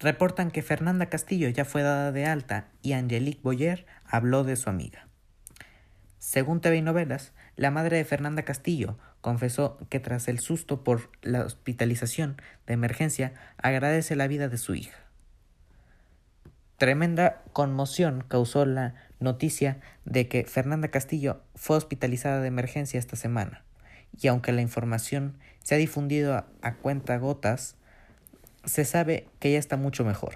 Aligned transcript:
reportan 0.00 0.50
que 0.50 0.62
Fernanda 0.62 1.06
Castillo 1.06 1.48
ya 1.50 1.64
fue 1.64 1.82
dada 1.82 2.10
de 2.10 2.26
alta 2.26 2.68
y 2.82 2.94
Angelique 2.94 3.42
Boyer 3.42 3.86
habló 4.04 4.44
de 4.44 4.56
su 4.56 4.70
amiga. 4.70 5.06
Según 6.18 6.60
TV 6.60 6.78
y 6.78 6.82
Novelas, 6.82 7.32
la 7.56 7.70
madre 7.70 7.98
de 7.98 8.04
Fernanda 8.04 8.42
Castillo 8.42 8.98
confesó 9.20 9.78
que 9.90 10.00
tras 10.00 10.28
el 10.28 10.38
susto 10.38 10.82
por 10.82 11.10
la 11.22 11.44
hospitalización 11.44 12.40
de 12.66 12.74
emergencia 12.74 13.34
agradece 13.58 14.16
la 14.16 14.26
vida 14.26 14.48
de 14.48 14.58
su 14.58 14.74
hija. 14.74 14.98
Tremenda 16.78 17.42
conmoción 17.52 18.24
causó 18.26 18.64
la 18.64 18.94
noticia 19.18 19.80
de 20.06 20.28
que 20.28 20.44
Fernanda 20.44 20.88
Castillo 20.88 21.42
fue 21.54 21.76
hospitalizada 21.76 22.40
de 22.40 22.48
emergencia 22.48 22.98
esta 22.98 23.16
semana, 23.16 23.64
y 24.18 24.28
aunque 24.28 24.52
la 24.52 24.62
información 24.62 25.36
se 25.62 25.74
ha 25.74 25.78
difundido 25.78 26.34
a, 26.34 26.46
a 26.62 26.76
cuenta 26.76 27.18
gotas, 27.18 27.76
se 28.64 28.84
sabe 28.84 29.26
que 29.38 29.50
ella 29.50 29.58
está 29.58 29.76
mucho 29.76 30.04
mejor. 30.04 30.34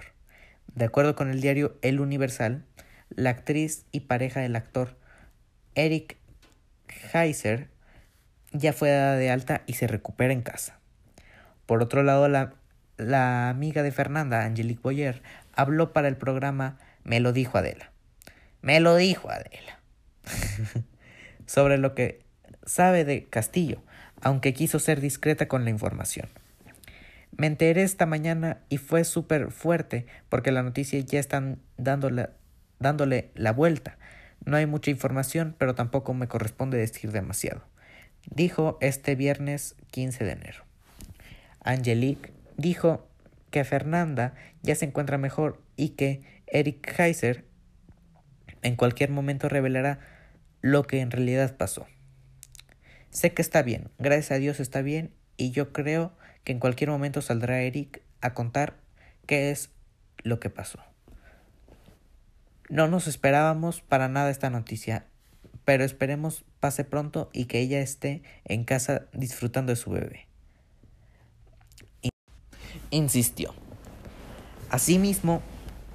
De 0.73 0.85
acuerdo 0.85 1.15
con 1.15 1.29
el 1.29 1.41
diario 1.41 1.77
El 1.81 1.99
Universal, 1.99 2.65
la 3.09 3.29
actriz 3.29 3.85
y 3.91 4.01
pareja 4.01 4.41
del 4.41 4.55
actor 4.55 4.97
Eric 5.75 6.17
Heiser 7.13 7.69
ya 8.51 8.73
fue 8.73 8.89
dada 8.89 9.15
de 9.15 9.29
alta 9.29 9.63
y 9.67 9.73
se 9.73 9.87
recupera 9.87 10.33
en 10.33 10.41
casa. 10.41 10.79
Por 11.65 11.81
otro 11.81 12.03
lado, 12.03 12.27
la, 12.27 12.53
la 12.97 13.49
amiga 13.49 13.83
de 13.83 13.91
Fernanda, 13.91 14.43
Angelique 14.43 14.81
Boyer, 14.81 15.21
habló 15.53 15.93
para 15.93 16.07
el 16.07 16.17
programa 16.17 16.77
Me 17.03 17.19
lo 17.19 17.33
dijo 17.33 17.57
Adela. 17.57 17.91
Me 18.61 18.79
lo 18.79 18.95
dijo 18.95 19.29
Adela. 19.29 19.79
sobre 21.45 21.77
lo 21.77 21.95
que 21.95 22.21
sabe 22.65 23.05
de 23.05 23.25
Castillo, 23.25 23.81
aunque 24.21 24.53
quiso 24.53 24.79
ser 24.79 25.01
discreta 25.01 25.47
con 25.47 25.63
la 25.63 25.69
información. 25.69 26.29
Me 27.37 27.47
enteré 27.47 27.83
esta 27.83 28.05
mañana 28.05 28.61
y 28.69 28.77
fue 28.77 29.03
súper 29.03 29.51
fuerte 29.51 30.05
porque 30.29 30.51
la 30.51 30.63
noticia 30.63 30.99
ya 30.99 31.19
están 31.19 31.59
dándole, 31.77 32.29
dándole 32.79 33.31
la 33.35 33.51
vuelta. 33.51 33.97
No 34.45 34.55
hay 34.55 34.65
mucha 34.65 34.91
información, 34.91 35.55
pero 35.57 35.75
tampoco 35.75 36.13
me 36.13 36.27
corresponde 36.27 36.77
decir 36.77 37.11
demasiado. 37.11 37.65
Dijo 38.29 38.77
este 38.79 39.15
viernes 39.15 39.75
15 39.91 40.23
de 40.23 40.31
enero. 40.31 40.63
Angelique 41.61 42.31
dijo 42.57 43.09
que 43.51 43.63
Fernanda 43.63 44.33
ya 44.61 44.75
se 44.75 44.85
encuentra 44.85 45.17
mejor 45.17 45.61
y 45.75 45.89
que 45.89 46.21
Eric 46.47 46.97
Heiser 46.97 47.45
en 48.61 48.75
cualquier 48.75 49.09
momento 49.09 49.49
revelará 49.49 49.99
lo 50.61 50.83
que 50.83 51.01
en 51.01 51.11
realidad 51.11 51.57
pasó. 51.57 51.85
Sé 53.09 53.33
que 53.33 53.41
está 53.41 53.61
bien, 53.61 53.89
gracias 53.97 54.31
a 54.31 54.39
Dios 54.39 54.59
está 54.59 54.81
bien 54.81 55.11
y 55.37 55.51
yo 55.51 55.71
creo 55.73 56.13
que 56.45 56.53
en 56.53 56.59
cualquier 56.59 56.89
momento 56.89 57.21
saldrá 57.21 57.61
Eric 57.63 58.01
a 58.21 58.33
contar 58.33 58.77
qué 59.25 59.51
es 59.51 59.71
lo 60.23 60.39
que 60.39 60.49
pasó. 60.49 60.79
No 62.69 62.87
nos 62.87 63.07
esperábamos 63.07 63.81
para 63.81 64.07
nada 64.07 64.29
esta 64.29 64.49
noticia, 64.49 65.07
pero 65.65 65.83
esperemos 65.83 66.45
pase 66.59 66.83
pronto 66.83 67.29
y 67.33 67.45
que 67.45 67.59
ella 67.59 67.81
esté 67.81 68.23
en 68.45 68.63
casa 68.63 69.07
disfrutando 69.11 69.71
de 69.71 69.75
su 69.75 69.91
bebé. 69.91 70.27
Insistió. 72.91 73.53
Asimismo, 74.69 75.41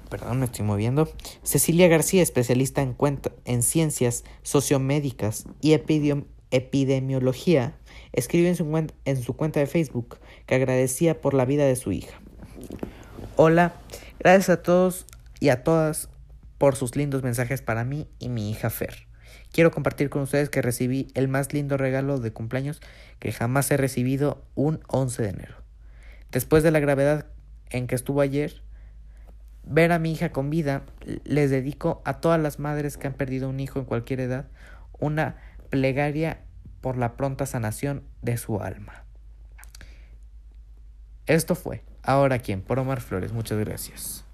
perdón, 0.09 0.39
me 0.39 0.45
estoy 0.45 0.65
moviendo, 0.65 1.09
Cecilia 1.43 1.87
García, 1.87 2.21
especialista 2.21 2.81
en, 2.81 2.95
en 3.45 3.63
ciencias 3.63 4.23
sociomédicas 4.43 5.45
y 5.61 5.73
epidemiología, 6.51 7.75
escribió 8.13 8.49
en 8.49 8.55
su, 8.55 8.89
en 9.05 9.23
su 9.23 9.35
cuenta 9.35 9.59
de 9.59 9.67
Facebook 9.67 10.19
que 10.45 10.55
agradecía 10.55 11.19
por 11.19 11.33
la 11.33 11.45
vida 11.45 11.65
de 11.65 11.75
su 11.75 11.91
hija. 11.91 12.19
Hola, 13.37 13.73
gracias 14.19 14.49
a 14.49 14.61
todos 14.61 15.05
y 15.39 15.49
a 15.49 15.63
todas 15.63 16.09
por 16.57 16.75
sus 16.75 16.95
lindos 16.95 17.23
mensajes 17.23 17.61
para 17.61 17.83
mí 17.83 18.07
y 18.19 18.29
mi 18.29 18.51
hija 18.51 18.69
Fer. 18.69 19.07
Quiero 19.51 19.71
compartir 19.71 20.09
con 20.09 20.21
ustedes 20.21 20.49
que 20.49 20.61
recibí 20.61 21.07
el 21.15 21.27
más 21.27 21.53
lindo 21.53 21.75
regalo 21.77 22.19
de 22.19 22.31
cumpleaños 22.31 22.81
que 23.19 23.31
jamás 23.31 23.71
he 23.71 23.77
recibido 23.77 24.45
un 24.55 24.81
11 24.87 25.23
de 25.23 25.29
enero. 25.29 25.55
Después 26.31 26.63
de 26.63 26.71
la 26.71 26.79
gravedad 26.79 27.25
en 27.69 27.87
que 27.87 27.95
estuvo 27.95 28.21
ayer, 28.21 28.61
ver 29.63 29.91
a 29.91 29.99
mi 29.99 30.11
hija 30.11 30.31
con 30.31 30.49
vida, 30.49 30.83
les 31.23 31.49
dedico 31.49 32.01
a 32.05 32.21
todas 32.21 32.39
las 32.39 32.59
madres 32.59 32.97
que 32.97 33.07
han 33.07 33.13
perdido 33.13 33.49
un 33.49 33.59
hijo 33.59 33.79
en 33.79 33.85
cualquier 33.85 34.19
edad 34.21 34.47
una 35.01 35.35
plegaria 35.71 36.41
por 36.81 36.97
la 36.97 37.17
pronta 37.17 37.47
sanación 37.47 38.03
de 38.21 38.37
su 38.37 38.61
alma. 38.61 39.05
Esto 41.25 41.55
fue 41.55 41.83
Ahora 42.03 42.39
quién, 42.39 42.61
por 42.61 42.79
Omar 42.79 43.01
Flores. 43.01 43.31
Muchas 43.31 43.59
gracias. 43.59 44.25